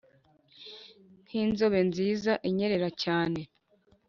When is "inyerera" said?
2.47-2.89